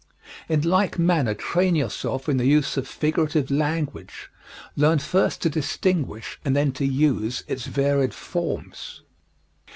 [0.49, 4.31] In like manner train yourself in the use of figurative language.
[4.75, 9.03] Learn first to distinguish and then to use its varied forms.